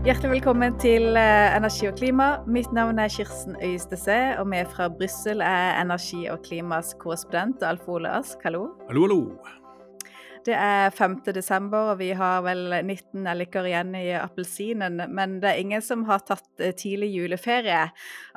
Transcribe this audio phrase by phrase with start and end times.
[0.00, 2.26] Hjertelig velkommen til eh, Energi og klima.
[2.48, 7.84] Mitt navn er Kirsten Øystese, og vi fra Brussel er Energi og klimas korrespondent Alf
[7.84, 8.40] Ole Ask.
[8.48, 8.62] Hallo.
[8.88, 9.20] Hallo, hallo.
[10.46, 11.18] Det er 5.
[11.36, 15.02] desember, og vi har vel 19 nelliker igjen i appelsinen.
[15.12, 17.82] Men det er ingen som har tatt eh, tidlig juleferie.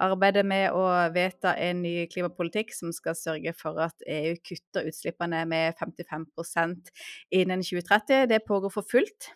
[0.04, 0.84] Arbeidet med å
[1.16, 6.92] vedta en ny klimapolitikk som skal sørge for at EU kutter utslippene med 55%
[7.40, 9.32] innen 2030, det pågår for fullt.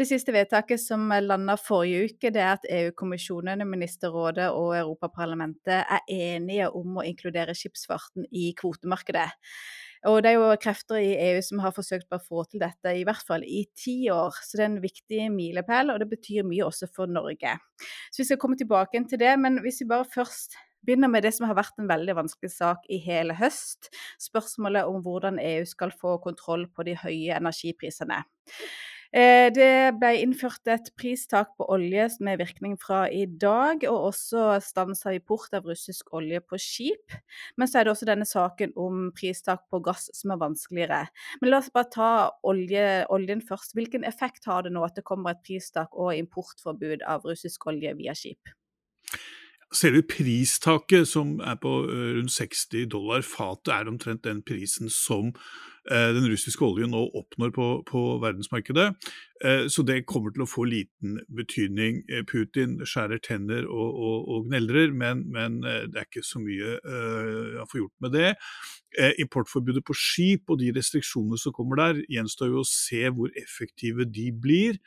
[0.00, 6.06] Det siste vedtaket som landa forrige uke, det er at EU-kommisjonen, ministerrådet og Europaparlamentet er
[6.08, 9.26] enige om å inkludere skipsfarten i kvotemarkedet.
[10.08, 13.04] Og det er jo krefter i EU som har forsøkt å få til dette i
[13.04, 14.40] hvert fall i ti år.
[14.40, 17.58] Så det er en viktig milepæl, og det betyr mye også for Norge.
[18.08, 21.34] Så vi skal komme tilbake til det, men hvis vi bare først begynner med det
[21.36, 25.92] som har vært en veldig vanskelig sak i hele høst, spørsmålet om hvordan EU skal
[25.92, 28.24] få kontroll på de høye energiprisene.
[29.10, 34.44] Eh, det ble innført et pristak på olje med virkning fra i dag, og også
[34.62, 37.16] stans av import av russisk olje på skip.
[37.58, 41.02] Men så er det også denne saken om pristak på gass som er vanskeligere.
[41.42, 42.12] Men la oss bare ta
[42.46, 43.74] olje, oljen først.
[43.74, 47.96] Hvilken effekt har det nå at det kommer et pristak og importforbud av russisk olje
[47.98, 48.59] via skip?
[49.70, 55.30] Selve pristaket, som er på rundt 60 dollar fatet, er omtrent den prisen som
[55.90, 58.90] den russiske oljen nå oppnår på, på verdensmarkedet.
[59.72, 62.02] Så det kommer til å få liten betydning.
[62.28, 67.70] Putin skjærer tenner og, og, og gneldrer, men, men, det er ikke så mye han
[67.70, 68.34] får gjort med det.
[69.24, 74.06] Importforbudet på skip og de restriksjonene som kommer der, gjenstår jo å se hvor effektive
[74.06, 74.78] de blir.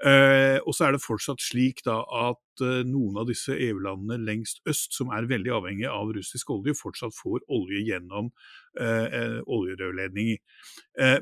[0.00, 4.62] Eh, og så er det fortsatt slik da at eh, noen av disse EU-landene lengst
[4.70, 8.32] øst, som er veldig avhengige av russisk olje, fortsatt får olje gjennom
[8.80, 10.38] eh oljerørledninger.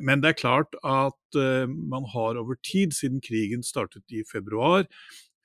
[0.04, 4.84] Men det er klart at man har over tid, siden krigen startet i februar,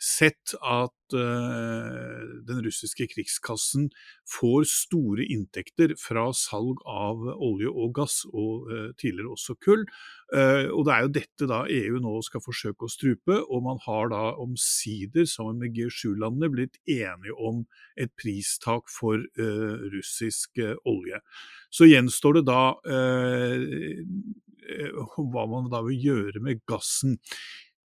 [0.02, 3.90] sett at uh, den russiske krigskassen
[4.30, 9.86] får store inntekter fra salg av olje og gass, og uh, tidligere også kull.
[10.34, 13.82] Uh, og Det er jo dette da EU nå skal forsøke å strupe, og man
[13.86, 17.64] har da omsider, sammen med G7-landene, blitt enige om
[18.00, 19.22] et pristak for
[19.94, 20.59] russisk
[20.90, 21.20] olje.
[21.74, 22.64] Så gjenstår det da
[25.18, 27.18] hva man da vil gjøre med gassen.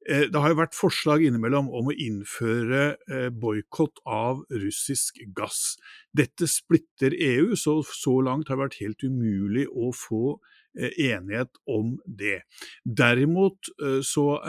[0.09, 5.77] Eh, det har jo vært forslag innimellom om å innføre eh, boikott av russisk gass.
[6.17, 10.41] Dette splitter EU, så så langt har det vært helt umulig å få
[10.79, 12.43] eh, enighet om det.
[12.85, 13.69] Derimot
[14.07, 14.41] så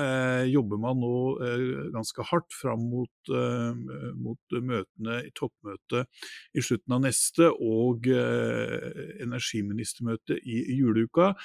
[0.48, 1.38] jobber man nå
[1.94, 3.12] ganske hardt fram mot,
[4.20, 6.08] mot møtene i toppmøtet
[6.56, 11.36] i slutten av neste og energiministermøtet i juleuka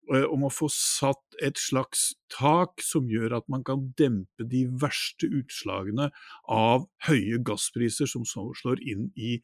[0.11, 5.29] om å få satt et slags tak som gjør at man kan dempe de verste
[5.31, 6.09] utslagene
[6.51, 9.37] av høye gasspriser som så slår inn i,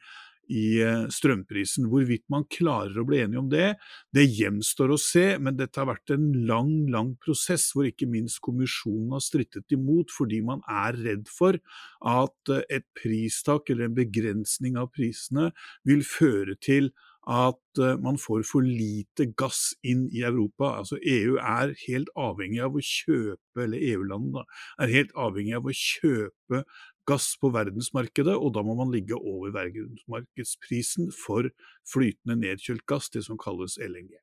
[0.51, 1.87] i eh, strømprisen.
[1.91, 3.69] Hvorvidt man klarer å bli enige om det,
[4.15, 8.41] det gjenstår å se, men dette har vært en lang, lang prosess hvor ikke minst
[8.45, 11.59] kommisjonen har strittet imot fordi man er redd for
[12.03, 15.51] at eh, et pristak eller en begrensning av prisene
[15.87, 16.91] vil føre til
[17.27, 20.71] at eh, man får for lite gass inn i Europa.
[20.79, 24.45] Altså EU er helt avhengig av å kjøpe, eller EU-landene
[24.83, 26.63] er helt avhengig av å kjøpe
[27.07, 31.51] gass på verdensmarkedet, og da må man ligge over verdensmarkedsprisen for
[31.87, 34.15] flytende nedkjølt gass, det som kalles LNG.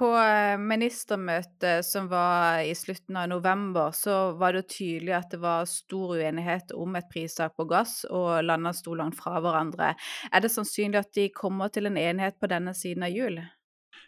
[0.00, 5.42] På eh, ministermøtet som var i slutten av november, så var det tydelig at det
[5.42, 9.92] var stor uenighet om et pristak på gass, og landene sto langt fra hverandre.
[10.32, 13.42] Er det sannsynlig at de kommer til en enighet på denne siden av jul?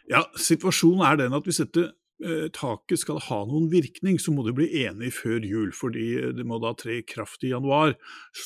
[0.09, 1.85] Ja, situasjonen er den at hvis dette
[2.25, 5.71] eh, taket skal ha noen virkning, så må de bli enige før jul.
[5.77, 7.93] fordi det må da tre i kraft i januar,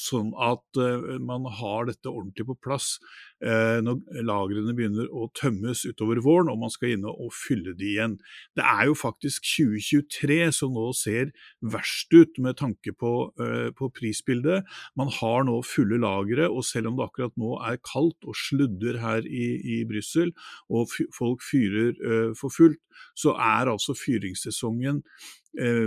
[0.04, 2.98] sånn at eh, man har dette ordentlig på plass
[3.38, 8.16] når lagrene begynner å tømmes utover våren og man skal inn og fylle de igjen.
[8.58, 11.32] Det er jo faktisk 2023 som nå ser
[11.62, 14.68] verst ut med tanke på, eh, på prisbildet.
[14.98, 19.00] Man har nå fulle lagre, og selv om det akkurat nå er kaldt og sludder
[19.02, 19.48] her i,
[19.78, 20.34] i Brussel,
[20.70, 22.82] og folk fyrer uh, for fullt,
[23.18, 25.04] så er altså fyringssesongen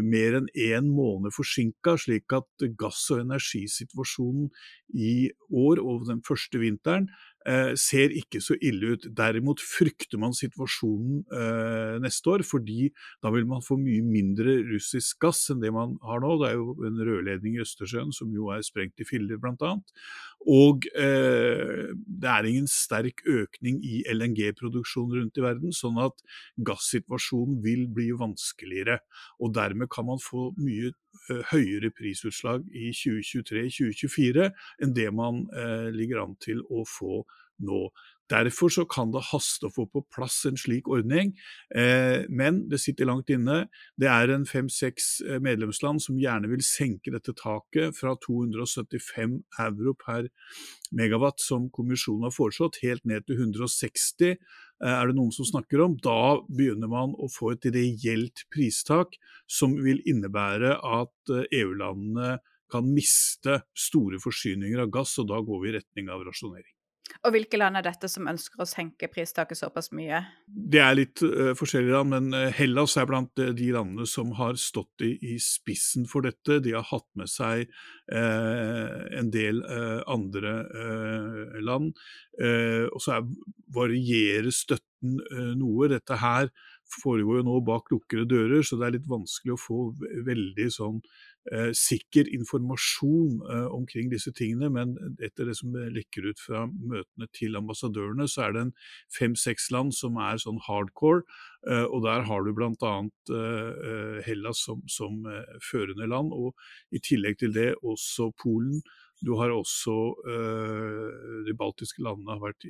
[0.03, 4.49] mer enn én måned forsinka, slik at gass- og energisituasjonen
[4.95, 7.09] i år og den første vinteren
[7.49, 9.07] eh, ser ikke så ille ut.
[9.17, 12.91] Derimot frykter man situasjonen eh, neste år, fordi
[13.23, 16.37] da vil man få mye mindre russisk gass enn det man har nå.
[16.43, 19.75] Det er jo en rørledning i Østersjøen som jo er sprengt i filler, bl.a.
[20.51, 26.25] Og eh, det er ingen sterk økning i LNG-produksjon rundt i verden, sånn at
[26.67, 29.01] gassituasjonen vil bli vanskeligere.
[29.41, 34.49] Og dermed kan man få mye eh, høyere prisutslag i 2023-2024
[34.85, 37.23] enn det man eh, ligger an til å få
[37.67, 37.85] nå.
[38.31, 41.33] Derfor så kan det haste å få på plass en slik ordning,
[41.75, 43.65] eh, men det sitter langt inne.
[43.99, 49.97] Det er en fem-seks eh, medlemsland som gjerne vil senke dette taket fra 275 euro
[49.99, 50.31] per
[50.95, 54.39] megawatt, som kommisjonen har foreslått, helt ned til 160 eh,
[54.87, 55.99] er det noen som snakker om.
[55.99, 59.19] Da begynner man å få et reelt pristak
[59.51, 65.41] som vil innebære at EU-landene eh, e kan miste store forsyninger av gass, og da
[65.43, 66.71] går vi i retning av rasjonering.
[67.25, 70.23] Og hvilke land er dette som ønsker å senke pristaket såpass mye?
[70.47, 74.33] Det er litt uh, forskjellige land, men uh, Hellas er blant uh, de landene som
[74.39, 76.61] har stått i, i, spissen for dette.
[76.65, 77.69] De har hatt med seg
[78.11, 79.61] en del
[80.11, 80.53] andre
[81.63, 81.93] land.
[82.91, 83.29] og så er,
[83.71, 85.21] varierer støtten
[85.61, 85.87] noe.
[85.93, 86.51] Dette her
[87.03, 89.81] foregår jo nå bak lukkede dører, så det er litt vanskelig å få
[90.27, 91.01] veldig sånn
[91.53, 97.29] eh, sikker informasjon eh, omkring disse tingene, men etter det som lekker ut fra møtene
[97.37, 98.73] til ambassadørene, så er det en
[99.17, 101.25] fem-seks land som er sånn hardcore,
[101.69, 102.95] eh, og der har du bl.a.
[103.31, 103.37] Eh,
[103.91, 106.57] eh, Hellas som, som eh, førende land, og
[106.95, 108.83] i tillegg til det også Polen.
[109.21, 109.93] Du har også
[110.25, 112.65] de baltiske landene har vært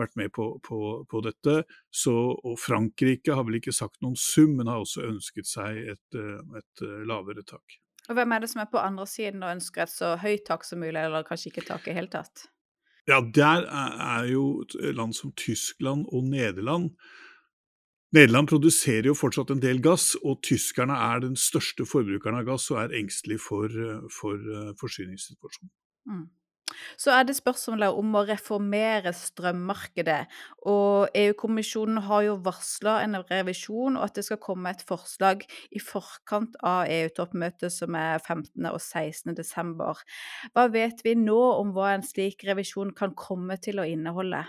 [0.00, 0.78] vært med på, på,
[1.10, 1.62] på dette.
[1.94, 6.18] Så, og Frankrike har vel ikke sagt noen sum, men har også ønsket seg et,
[6.18, 7.78] eh, et eh, lavere tak.
[8.08, 10.66] Og Hvem er det som er på andre siden og ønsker et så høyt tak
[10.68, 12.48] som mulig, eller kanskje ikke tak i hele tatt?
[13.08, 14.64] Ja, der er jo
[14.96, 16.94] land som Tyskland og Nederland.
[18.14, 22.70] Nederland produserer jo fortsatt en del gass, og tyskerne er den største forbrukeren av gass
[22.72, 24.40] og er engstelig for, eh, for
[24.80, 25.72] forsyningssituasjonen.
[26.04, 26.26] Mm.
[27.00, 30.20] Så er det spørsmålet om å reformere strømmarkedet.
[30.70, 35.44] Og EU-kommisjonen har jo varsla en revisjon, og at det skal komme et forslag
[35.74, 38.66] i forkant av EU-toppmøtet som er 15.
[38.70, 39.34] og 16.
[39.38, 40.02] desember.
[40.54, 44.44] Hva vet vi nå om hva en slik revisjon kan komme til å inneholde?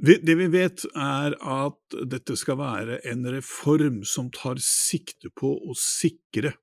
[0.00, 5.76] Det vi vet er at dette skal være en reform som tar sikte på å
[5.76, 6.54] sikre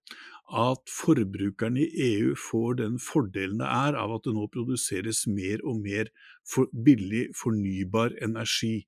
[0.48, 5.60] at forbrukerne i EU får den fordelen det er av at det nå produseres mer
[5.68, 6.08] og mer
[6.48, 8.86] for billig fornybar energi.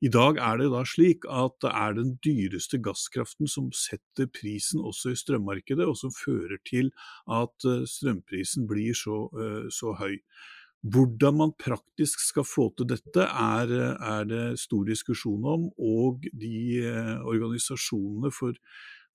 [0.00, 4.84] I dag er det da slik at det er den dyreste gasskraften som setter prisen
[4.86, 6.92] også i strømmarkedet, og som fører til
[7.26, 10.14] at eh, strømprisen blir så, eh, så høy.
[10.80, 16.86] Hvordan man praktisk skal få til dette, er, er det stor diskusjon om, og de
[16.86, 18.54] eh, organisasjonene for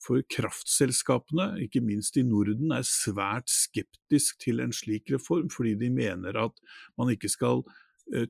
[0.06, 5.90] for kraftselskapene, ikke minst i Norden, er svært skeptisk til en slik reform, fordi de
[5.94, 6.62] mener at
[7.00, 7.66] man ikke skal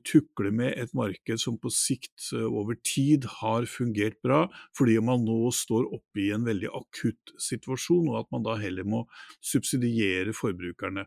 [0.06, 4.46] tukle med et marked som på sikt eh, over tid har fungert bra,
[4.76, 8.88] fordi man nå står oppe i en veldig akutt situasjon, og at man da heller
[8.88, 9.04] må
[9.44, 11.06] subsidiere forbrukerne.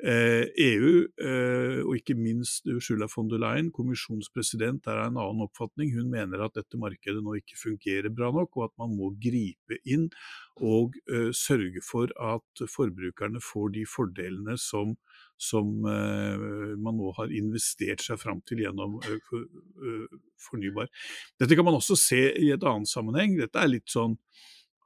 [0.00, 5.92] EU, eh, e og ikke minst Ursula von der Leyen, kommisjonspresident, er en annen oppfatning.
[5.96, 9.80] Hun mener at dette markedet nå ikke fungerer bra nok, og at man må gripe
[9.84, 10.08] inn
[10.64, 10.94] og
[11.36, 14.94] sørge for at forbrukerne får de fordelene som
[15.36, 16.44] som eh,
[16.80, 18.94] man nå har investert seg fram til gjennom
[20.40, 20.88] fornybar.
[21.36, 23.36] Dette kan man også se i et annet sammenheng.
[23.36, 24.16] Dette er litt sånn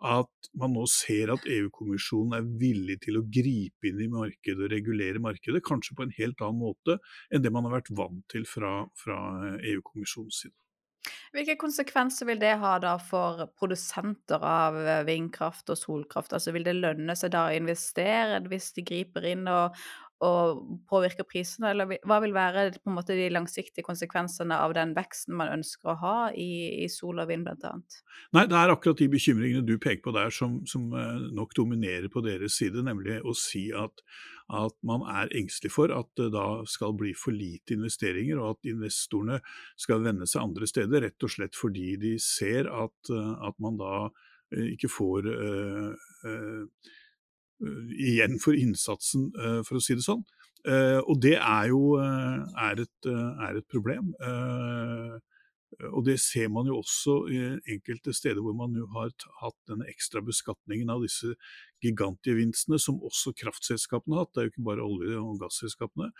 [0.00, 4.73] at man nå ser at EU-kommisjonen er villig til å gripe inn i markedet og
[4.73, 6.97] regulere markedet, kanskje på en helt annen måte
[7.29, 9.21] enn det man har vært vant til fra, fra
[9.59, 10.57] EU-kommisjonens side.
[11.35, 14.76] Hvilke konsekvenser vil det ha da for produsenter av
[15.09, 16.35] vindkraft og solkraft?
[16.37, 19.78] Altså Vil det lønne seg da å investere hvis de griper inn og,
[20.21, 24.93] og påvirker prisene, eller hva vil være på en måte de langsiktige konsekvensene av den
[24.97, 27.73] veksten man ønsker å ha i, i sol og vind bl.a.?
[28.37, 32.12] Nei, det er akkurat de bekymringene du peker på der som, som eh, nok dominerer
[32.12, 34.05] på deres side, nemlig å si at,
[34.53, 38.73] at man er engstelig for at det da skal bli for lite investeringer, og at
[38.75, 39.41] investorene
[39.81, 43.15] skal vende seg andre steder, rett og slett fordi de ser at,
[43.49, 43.95] at man da
[44.53, 45.93] eh, ikke får øh,
[46.29, 46.65] øh, Eh,
[47.61, 50.25] igjen for innsatsen, eh, for å si det sånn.
[50.69, 54.12] Eh, og det er jo er et, er et problem.
[55.95, 57.38] Og det ser man jo også i
[57.71, 61.31] enkelte steder hvor man jo har hatt denne ekstra beskatningen av disse
[61.81, 66.11] gigantgevinstene, som også kraftselskapene har hatt, det er jo ikke bare olje- og gasselskapene,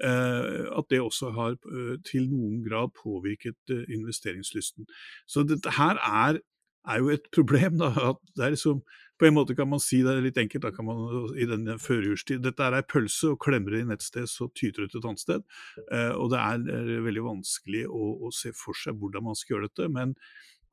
[0.00, 1.60] at det også har
[2.08, 4.88] til noen grad påvirket investeringslysten.
[5.28, 6.40] Så dette her er
[6.88, 7.78] er jo et problem.
[7.80, 8.82] da, det er liksom,
[9.18, 12.42] På en måte kan man si det litt enkelt da kan man i denne førjulstid.
[12.42, 15.06] Dette er ei pølse, og klemmer det inn et sted, så tyter det ut et
[15.10, 15.44] annet sted.
[15.90, 19.56] Eh, og det er, er veldig vanskelig å, å, se for seg hvordan man skal
[19.56, 19.88] gjøre dette.
[19.92, 20.18] men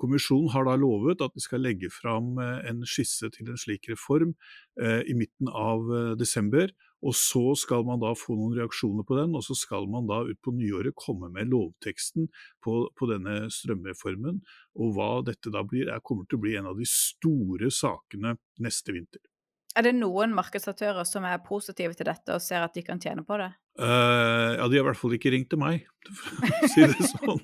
[0.02, 3.86] Kommisjonen har da lovet at de skal legge fram eh, en skisse til en slik
[3.92, 4.34] reform
[4.82, 6.74] eh, i midten av eh, desember.
[7.02, 10.22] Og så skal man da få noen reaksjoner på den, og så skal man da
[10.30, 12.30] utpå nyåret komme med lovteksten
[12.64, 14.42] på, på, denne strømreformen.
[14.78, 18.38] Og hva dette da blir, er, kommer til å bli en av de store sakene
[18.62, 19.24] neste vinter.
[19.72, 23.24] Er det noen markedsaktører som er positive til dette og ser at de kan tjene
[23.24, 23.54] på det?
[23.80, 25.86] Uh, ja, de har i hvert fall ikke ringt til meg,
[26.20, 27.40] for å si det sånn.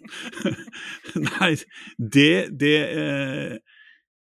[1.30, 1.54] Nei,
[1.98, 3.77] det, det, uh,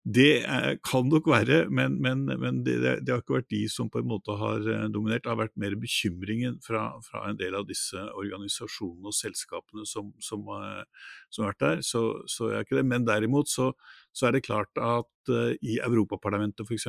[0.07, 3.89] det er, kan nok være, men, men, men det, det, har ikke vært de som
[3.91, 5.25] på en måte har eh, dominert.
[5.25, 10.13] Det har vært mer bekymringen fra, fra en del av disse organisasjonene og selskapene som,
[10.23, 11.83] som, uh, som har vært der.
[11.83, 12.85] Så, så er ikke det.
[12.87, 13.73] Men derimot så,
[14.15, 16.87] så er det klart at i Europaparlamentet f.eks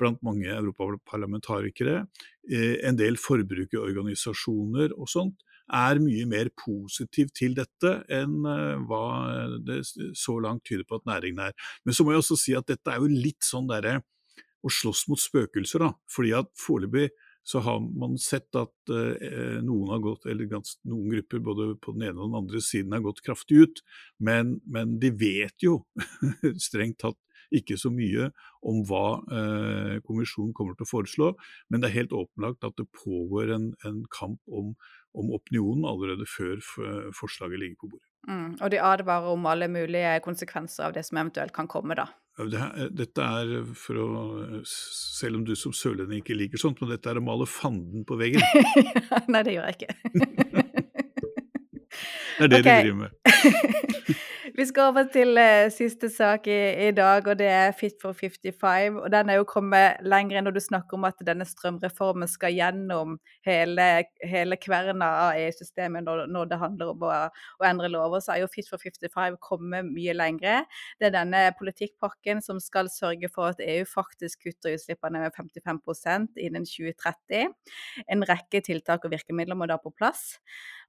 [0.00, 2.04] blant mange europaparlamentarikere,
[2.50, 9.04] eh, en del forbrukerorganisasjoner og sånt, er mye mer positiv til dette enn eh, hva
[9.66, 11.56] det så langt tyder på at næringen er.
[11.84, 14.00] Men så må jeg også si at dette er jo litt sånn derre
[14.66, 15.92] å slåss mot spøkelser, da.
[16.10, 17.10] Fordi at foreløpig
[17.46, 22.18] så har man sett at eh, noen gått, gans, noen grupper både på den ene
[22.18, 23.82] og den andre siden har gått kraftig ut,
[24.18, 25.78] men, men de vet jo
[26.66, 27.20] strengt tatt
[27.54, 28.30] ikke så mye
[28.66, 31.28] om hva eh, kommisjonen kommer til å foreslå,
[31.70, 34.74] men det er helt åpenlagt at det pågår en, en kamp om,
[35.16, 36.60] om, opinionen allerede før
[37.16, 38.08] forslaget ligger på bordet.
[38.26, 42.08] Mm, og de advarer om alle mulige konsekvenser av det som eventuelt kan komme, da.
[42.36, 44.08] Dette er for å
[44.68, 48.18] Selv om du som sørlending ikke liker sånt, men dette er å male fanden på
[48.20, 48.44] veggen.
[49.32, 49.94] Nei, det gjør jeg ikke.
[52.36, 52.66] det er det okay.
[52.66, 53.10] de driver med.
[54.56, 58.16] Vi skal over til uh, siste sak i, i, dag, og det er Fit for
[58.16, 58.94] 55.
[59.02, 63.18] og Den er jo kommet lenger når du snakker om at denne strømreformen skal gjennom
[63.44, 67.18] hele, hele kverna av EU-systemet når, når, det handler om å,
[67.58, 68.22] å, endre lover.
[68.24, 70.64] Så er jo Fit for 55 kommet mye lenger.
[70.96, 76.40] Det er denne politikkpakken som skal sørge for at EU faktisk kutter utslippene med 55%
[76.48, 77.52] innen 2030.
[78.08, 80.38] En rekke tiltak og virkemidler må da på plass.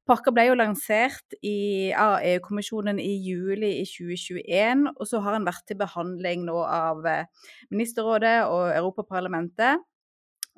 [0.07, 5.47] Pakka ble jo lansert i, av EU-kommisjonen i juli i 2021, og så har den
[5.47, 9.83] vært til behandling nå av eh, Ministerrådet og Europaparlamentet.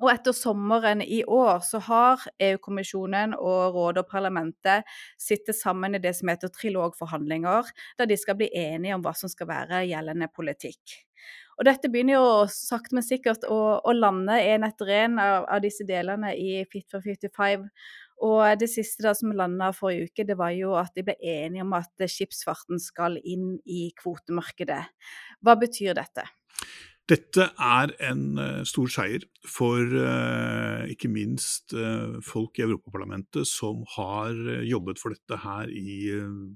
[0.00, 4.86] Og etter sommeren i år så har EU-kommisjonen og rådet og parlamentet
[5.20, 9.28] sittet sammen i det som heter trilogforhandlinger, der de skal bli enige om hva som
[9.32, 11.02] skal være gjeldende politikk.
[11.60, 15.60] Og dette begynner jo sakte, men sikkert å, å lande en etter en av, av,
[15.60, 17.66] disse delene i Fit for 55.
[18.26, 21.64] Og det siste da som landa forrige uke, det var jo at de ble enige
[21.64, 24.82] om at skipsfarten skal inn i kvotemarkedet.
[25.40, 26.26] Hva betyr dette?
[27.10, 33.80] Dette er en uh, stor seier for uh, ikke minst uh, folk i Europaparlamentet som
[33.96, 34.36] har
[34.68, 36.12] jobbet for dette her i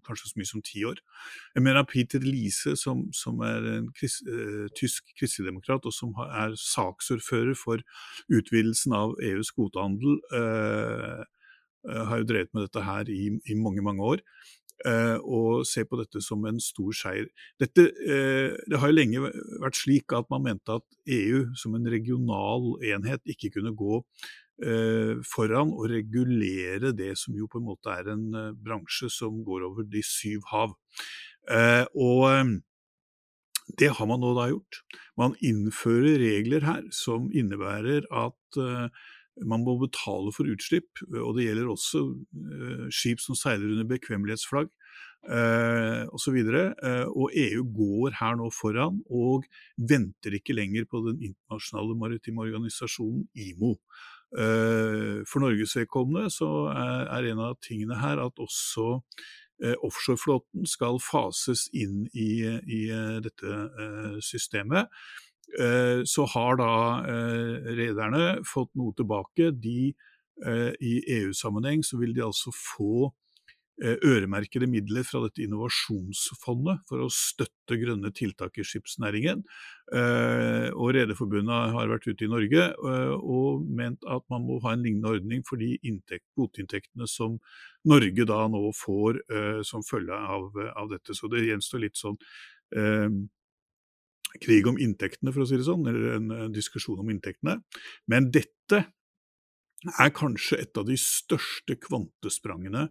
[0.07, 1.01] kanskje så mye som ti år.
[1.57, 4.21] Jeg mener Peter Lise, som, som er en kris,
[4.79, 7.83] tysk kristeligdemokrat og som er saksordfører for
[8.31, 11.23] utvidelsen av EUs kvotehandel, Eh,
[11.85, 14.23] har jo drevet med dette her i, i mange, mange år.
[14.83, 17.29] Uh, og ser på dette som en stor seier.
[17.63, 19.23] Dette, uh, det har jo lenge
[19.63, 25.23] vært slik at man mente at EU som en regional enhet ikke kunne gå uh,
[25.31, 28.27] foran og regulere det som jo på en måte er en
[28.67, 30.77] bransje som går over de syv hav.
[31.95, 32.61] og
[33.79, 34.83] det har man nå da gjort.
[35.17, 38.59] Man innfører regler her som innebærer at
[39.43, 44.71] man må betale for utslipp, og det gjelder også uh, skip som seiler under bekvemmelighetsflagg
[45.27, 46.39] uh, osv.
[47.11, 53.27] Og EU går her nå foran og venter ikke lenger på den internasjonale maritime organisasjonen
[53.35, 53.75] IMO.
[54.35, 59.01] Uh, for Norges vedkommende så er, en av tingene her at også
[59.87, 62.81] offshoreflåten skal fases inn i, i
[63.23, 64.91] dette systemet.
[65.61, 66.71] Eh, så har da
[67.09, 69.53] eh, rederne fått noe tilbake.
[69.63, 69.93] De,
[70.47, 73.13] eh, I EU-sammenheng så vil de altså få
[73.83, 79.41] øremerkede midler fra dette innovasjonsfondet for å støtte grønne tiltak i skipsnæringen.
[80.79, 85.17] Og Rederforbundet har vært ute i Norge og ment at man må ha en lignende
[85.19, 87.41] ordning for de kvoteinntektene som
[87.83, 89.19] Norge da nå får
[89.67, 91.19] som følge av, av dette.
[91.19, 92.15] Så det gjenstår litt sånn
[94.43, 97.61] krig om inntektene, for å si det sånn, eller en diskusjon om inntektene.
[98.11, 98.85] Men dette
[100.01, 102.89] er kanskje et av de største kvantesprangene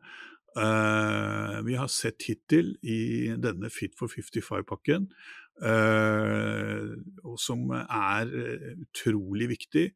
[0.54, 5.08] Uh, vi har sett hittil i denne Fit for 55-pakken,
[5.66, 6.94] uh,
[7.26, 8.30] og som er
[8.76, 9.88] utrolig viktig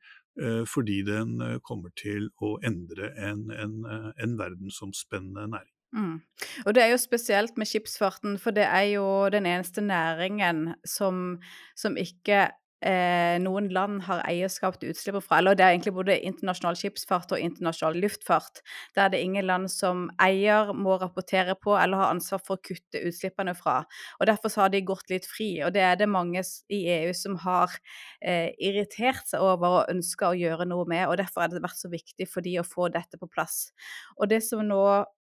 [0.42, 3.84] uh, fordi den kommer til å endre en, en,
[4.18, 5.77] en verdensomspennende næring.
[5.96, 6.20] Mm.
[6.66, 11.40] Og det er jo spesielt med skipsfarten, for det er jo den eneste næringen som,
[11.76, 12.48] som ikke
[12.86, 15.40] eh, noen land har eierskap til utslippene fra.
[15.40, 18.62] Eller det er egentlig både internasjonal skipsfart og internasjonal luftfart.
[18.96, 22.66] Der det er ingen land som eier må rapportere på eller har ansvar for å
[22.70, 23.80] kutte utslippene fra.
[24.20, 25.50] Og Derfor har de gått litt fri.
[25.66, 27.74] Og det er det mange i EU som har
[28.22, 31.08] eh, irritert seg over og ønska å gjøre noe med.
[31.08, 33.72] Og derfor har det vært så viktig for de å få dette på plass.
[34.18, 34.84] Og det som nå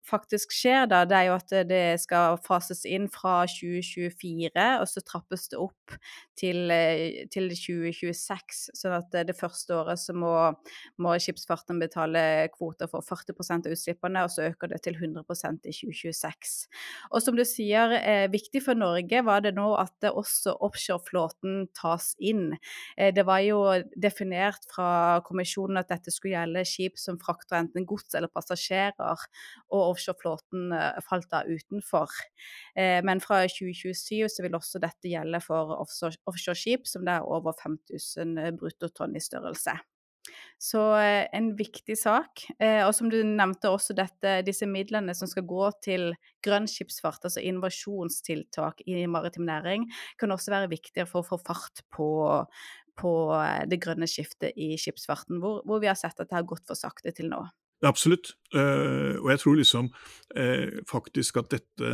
[0.07, 5.03] faktisk skjer da, det er jo at det skal fases inn fra 2024, og så
[5.05, 5.95] trappes det opp
[6.39, 8.71] til, eh, til 2026.
[8.77, 10.33] Sånn at det første året så må,
[11.01, 15.75] må skipsfarten betale kvoter for 40 av utslippene, og så øker det til 100% i
[15.75, 16.55] 2026.
[17.11, 21.67] Og som du sier, eh, viktig for Norge var det nå at det også offshoreflåten
[21.77, 22.57] tas inn.
[22.97, 23.61] Eh, det var jo
[23.95, 28.99] definert fra kommisjonen at dette skulle gjelde skip som frakter enten gods eller passasjerer.
[29.71, 32.11] og offshoreflåten eh, falt da utenfor.
[32.75, 37.55] Eh, men fra 2027 så vil også dette gjelde for offshoreskip som det er over
[37.61, 39.77] 5000 eh, bruttotonn i størrelse.
[40.61, 42.43] Så en viktig sak.
[42.61, 46.11] Og som du nevnte også dette, disse midlene som skal gå til
[46.45, 49.87] grønn skipsfart, altså innovasjonstiltak i maritim næring,
[50.21, 52.11] kan også være viktigere for å få fart på,
[53.01, 53.15] på
[53.73, 56.79] det grønne skiftet i skipsfarten, hvor, hvor vi har sett at det har gått for
[56.79, 57.41] sakte til nå.
[57.81, 58.35] Absolutt.
[58.53, 59.87] Uh, og jeg tror liksom
[60.37, 61.93] uh, faktisk at dette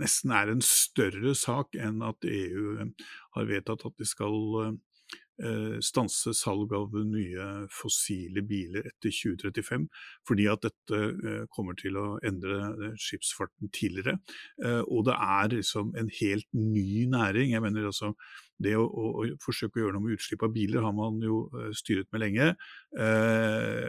[0.00, 2.78] nesten er en større sak enn at EU
[3.36, 4.78] har vedtatt at de skal
[5.78, 9.84] stanse salg av nye fossile biler etter 2035,
[10.26, 14.16] fordi at dette kommer til å endre skipsfarten tidligere.
[14.90, 17.54] Og det er liksom en helt ny næring.
[17.54, 18.16] Jeg mener altså
[18.62, 21.44] det å, å, å, forsøke å gjøre noe med utslipp av biler har man jo
[21.54, 22.48] uh, styret med lenge.
[22.98, 23.86] Uh,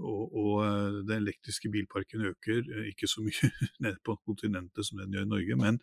[0.00, 3.50] og, og, eh, den elektriske bilparken øker, ikke så mye
[3.84, 5.80] nede på kontinentet som den gjør i Norge, men,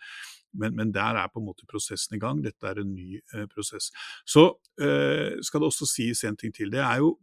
[0.57, 2.41] men, men, der er på en måte prosessen i gang.
[2.43, 3.19] Dette er en ny
[3.51, 3.91] prosess.
[4.25, 6.71] Så skal det også sies en ting til.
[6.73, 7.13] Det er jo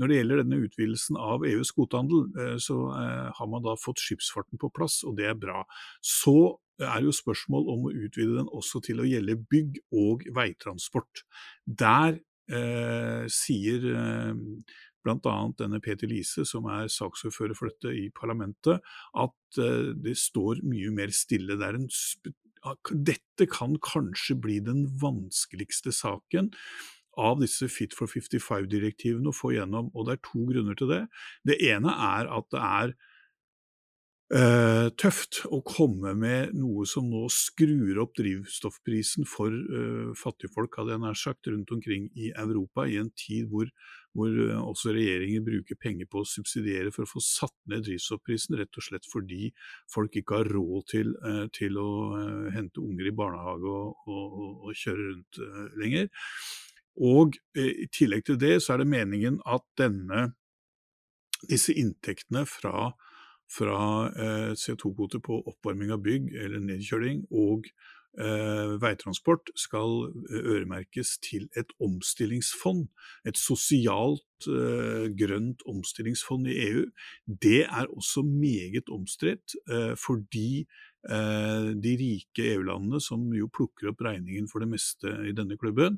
[0.00, 2.76] når det gjelder denne utvidelsen av EUs kvotehandel, så
[3.36, 5.62] har man da fått skipsfarten på plass, og det er bra.
[6.04, 11.24] Så er jo spørsmål om å utvide den også til å gjelde bygg og veitransport.
[11.66, 14.38] Der eh, sier eh,
[15.04, 15.36] bl.a.
[15.58, 18.84] denne Peter Lise, som er saksordfører for dette i parlamentet,
[19.16, 21.58] at eh, det står mye mer stille.
[21.60, 21.90] Det en,
[23.10, 26.52] dette kan kanskje bli den vanskeligste saken
[27.20, 31.04] av disse Fit for 55-direktivene å få gjennom, og det er to grunner til det.
[31.48, 32.94] Det ene er at det er
[34.30, 40.94] Uh, tøft å komme med noe som nå skrur opp drivstoffprisen for uh, fattigfolk, hadde
[40.94, 43.66] jeg nær sagt, rundt omkring i Europa, i en tid hvor,
[44.14, 48.54] hvor uh, også regjeringen bruker penger på å subsidiere for å få satt ned drivstoffprisen,
[48.62, 49.50] rett og slett fordi
[49.90, 51.12] folk ikke har råd til,
[51.58, 51.90] til å
[52.54, 55.44] hente unger i barnehage og, og, og kjøre rundt
[55.82, 56.10] lenger.
[57.02, 60.28] Og i tillegg til det så er det meningen at denne,
[61.50, 62.92] disse inntektene fra
[63.50, 67.66] fra eh, CO2-kvoter på oppvarming av bygg eller nedkjøling og
[68.20, 72.86] eh, veitransport skal eh, øremerkes til et omstillingsfond.
[73.26, 74.26] Et sosialt
[75.20, 76.84] grønt omstillingsfond i EU.
[77.28, 79.52] Det er også meget omstridt,
[80.00, 80.64] fordi
[81.00, 85.96] de rike EU-landene, som jo plukker opp regningen for det meste i denne klubben,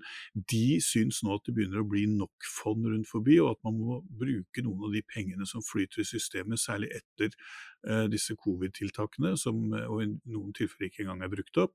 [0.53, 3.81] de syns nå at det begynner å bli nok fond rundt forbi, og at man
[3.81, 9.35] må bruke noen av de pengene som flyter i systemet, særlig etter eh, disse covid-tiltakene,
[9.41, 11.75] som og i noen tilfeller ikke engang er brukt opp.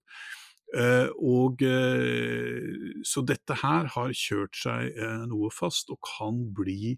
[0.76, 6.98] Uh, og uh, Så dette her har kjørt seg uh, noe fast, og kan bli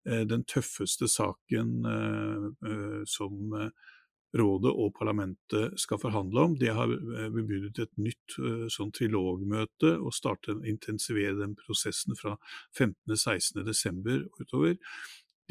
[0.00, 1.82] den tøffeste saken
[3.04, 3.50] som
[4.36, 6.56] rådet og parlamentet skal forhandle om.
[6.58, 12.36] De har eh, bebudet et nytt eh, sånn trilogmøte og starte intensivere den prosessen fra
[12.78, 14.28] 15.-16.12.
[14.42, 14.76] utover.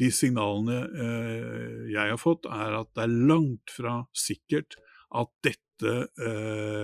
[0.00, 4.78] De signalene eh, jeg har fått, er at det er langt fra sikkert
[5.10, 5.66] at dette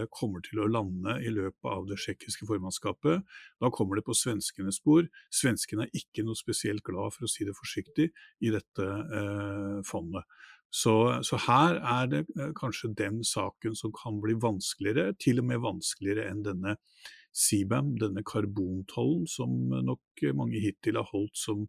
[0.08, 3.26] kommer til å lande i løpet av det tsjekkiske formannskapet.
[3.60, 5.04] Da kommer det på svenskenes spor.
[5.28, 8.06] Svenskene er ikke noe spesielt glad, for å si det forsiktig,
[8.40, 8.86] i dette
[9.84, 10.24] fondet.
[10.70, 15.48] Så, så, her er det eh, kanskje den saken som kan bli vanskeligere, til og
[15.50, 16.76] med vanskeligere enn denne
[17.36, 21.66] CBAM, denne karbontollen, som nok mange hittil har holdt som,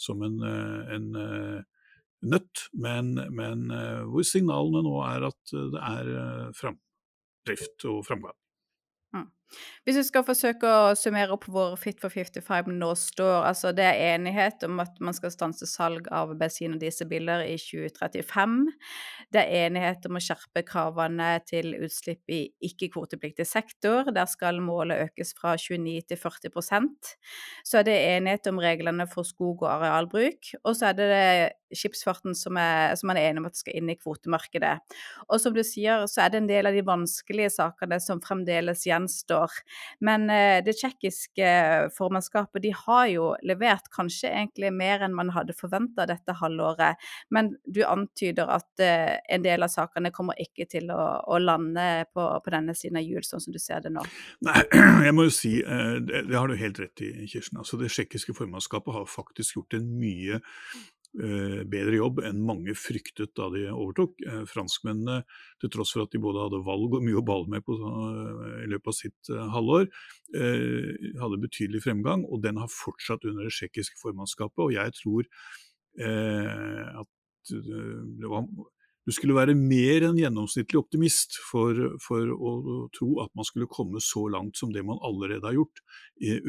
[0.00, 1.10] som en, eh, en,
[2.26, 3.68] nøtt, men, men
[4.08, 6.08] hvor signalene nå er at det er
[6.56, 8.36] framdrift og framgang.
[9.14, 9.28] Mm.
[9.86, 13.84] Hvis vi skal forsøke å summere opp hvor Fit for 55 nå står, altså det
[13.86, 18.56] er enighet om at man skal stanse salg av bensin- og dieselbiler i 2035.
[19.32, 24.10] Det er enighet om å skjerpe kravene til utslipp i ikke-kvotepliktig sektor.
[24.14, 27.14] Der skal målet økes fra 29 til 40%
[27.66, 30.52] Så er det enighet om reglene for skog- og arealbruk.
[30.64, 31.22] Og så er det
[31.74, 34.74] skipsfarten som, er, som man er enig om at skal inn i kvotemarkedet.
[35.28, 38.84] Og som du sier, så er det en del av de vanskelige sakene som fremdeles
[38.86, 39.35] gjenstår.
[40.04, 41.50] Men eh, det tsjekkiske
[41.96, 47.02] formannskapet de har jo levert kanskje egentlig mer enn man hadde forventa dette halvåret.
[47.34, 52.06] Men du antyder at eh, en del av sakene kommer ikke til å, å lande
[52.12, 54.04] på, på, denne siden av jul, sånn som du ser det nå?
[54.46, 54.60] Nei,
[55.06, 57.60] jeg må jo si, eh, det, har du helt rett i, Kirsten.
[57.62, 63.32] Altså, det tsjekkiske formannskapet har faktisk gjort en mye Eh, bedre jobb enn mange fryktet
[63.38, 64.20] da de overtok.
[64.26, 65.22] Eh, franskmennene,
[65.62, 68.62] til tross for at de både hadde valg og mye å balle med på, eh,
[68.66, 69.88] i løpet av sitt halvår,
[71.22, 74.58] hadde betydelig fremgang, og den har fortsatt under det tsjekkiske formannskapet.
[74.66, 75.28] Og jeg tror
[75.98, 77.08] eh, at
[77.46, 78.44] det var
[79.06, 84.02] du skulle være mer enn gjennomsnittlig optimist for, for, å tro at man skulle komme
[84.02, 85.82] så langt som det man allerede har gjort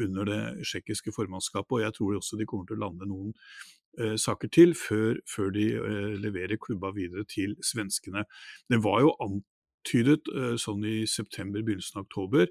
[0.02, 1.76] under det tsjekkiske formannskapet.
[1.76, 3.77] Og jeg tror også de kommer til å lande noen eh,
[4.16, 8.24] saker til før, før de eh, leverer klubba videre til svenskene.
[8.70, 12.46] Det var jo antydet eh, sånn i september, begynnelsen av oktober,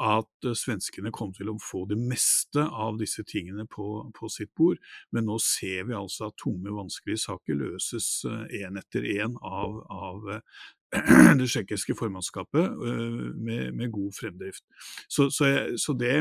[0.00, 4.52] at eh, svenskene kom til å få det meste av disse tingene på, på, sitt
[4.56, 4.80] bord,
[5.12, 9.80] men nå ser vi altså at tunge, vanskelige saker løses én eh, etter én av,
[9.92, 10.68] av eh,
[11.38, 14.64] det tsjekkiske formannskapet med, med, god fremdrift.
[15.06, 16.16] Så, så, jeg, så det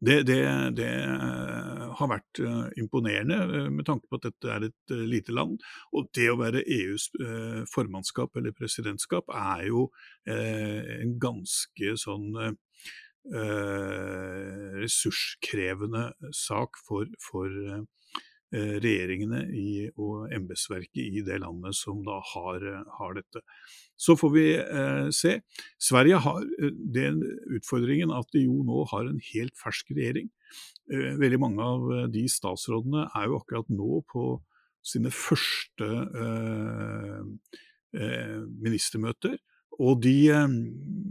[0.00, 0.40] det, det,
[0.76, 5.32] det, eh, har vært eh, imponerende eh, med tanke på at dette er et lite
[5.32, 5.56] land.
[5.96, 7.08] Og det å være EUs
[7.72, 9.88] formannskap eller presidentskap er jo
[10.26, 12.26] en ganske sånn
[14.82, 16.04] ressurskrevende
[16.36, 17.48] sak for, for
[18.54, 22.62] regjeringene i, og embetsverket i det landet som da har,
[22.98, 23.42] har dette.
[23.96, 25.38] Så får vi eh, se.
[25.80, 27.22] Sverige har eh, den
[27.56, 30.28] utfordringen at de jo nå har en helt fersk regjering.
[30.92, 34.26] Eh, veldig mange av eh, de statsrådene er jo akkurat nå på
[34.86, 35.88] sine første
[36.22, 37.22] eh,
[37.96, 39.38] eh, ministermøter.
[39.82, 40.54] Og de, eh,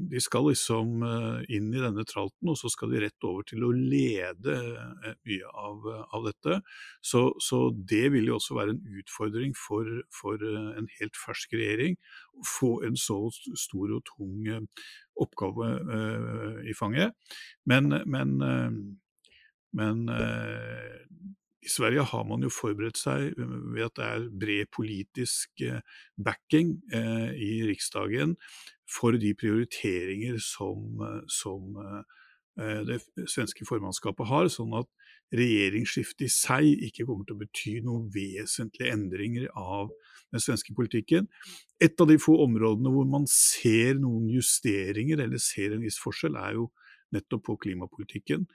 [0.10, 3.65] de, skal liksom eh, inn i denne tralten, og så skal de rett over til
[3.65, 5.86] å lede eh, mye av,
[6.17, 6.60] av dette.
[7.06, 11.97] Så, så, det vil jo også være en utfordring for, for en helt fersk regjering.
[12.41, 13.19] Å få en så
[13.54, 14.67] stor og tung
[15.21, 15.69] oppgave
[16.67, 17.13] i fanget.
[17.69, 18.34] Men, men,
[19.71, 20.01] men
[21.65, 25.82] i Sverige har man jo forberedt seg ved at det er bred politisk eh,
[26.21, 28.36] backing eh, i Riksdagen
[28.89, 31.73] for de prioriteringer som, eh, som
[32.56, 34.88] det svenske formannskapet har, sånn at
[35.36, 39.89] regjeringsskiftet i seg ikke kommer til å bety noen vesentlige endringer av
[40.32, 41.28] den svenske politikken.
[41.84, 46.39] Et av de få områdene hvor man ser noen justeringer eller ser en viss forskjell,
[46.39, 46.69] er jo
[47.15, 48.45] nettopp på klimapolitikken.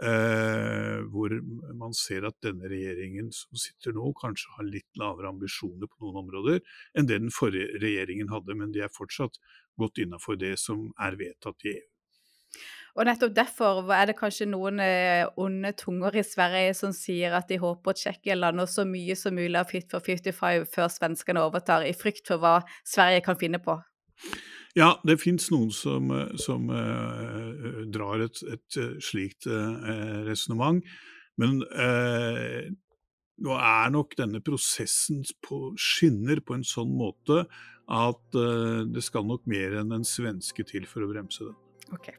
[0.00, 1.34] Eh, hvor
[1.76, 6.22] man ser at denne regjeringen som sitter nå, kanskje har litt lavere ambisjoner på noen
[6.22, 6.62] områder
[6.96, 9.36] enn det den forrige regjeringen hadde, men de er fortsatt
[9.80, 11.90] godt innafor det som er vedtatt i EU.
[12.98, 17.50] Og nettopp derfor er det kanskje noen eh, onde tunger i Sverige som sier at
[17.52, 21.44] de håper at Tsjekkia lander så mye som mulig av Fit for 55 før svenskene
[21.44, 22.56] overtar, i frykt for hva
[22.88, 23.78] Sverige kan finne på.
[24.78, 30.78] Ja, det fins noen som, som uh, drar et, et slikt uh, resonnement.
[31.40, 32.70] Men uh,
[33.40, 37.44] nå er nok denne prosessen på skinner på en sånn måte
[37.90, 41.56] at uh, det skal nok mer enn en svenske til for å bremse den.
[41.96, 42.14] Okay.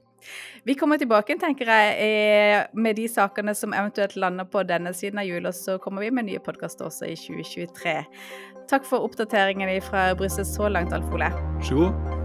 [0.68, 5.26] Vi kommer tilbake tenker jeg, med de sakene som eventuelt lander på denne siden av
[5.26, 7.98] jul, og så kommer vi med nye podkaster også i 2023.
[8.70, 11.34] Takk for oppdateringen fra Brussel så langt, Alf Ole.
[11.66, 12.21] God.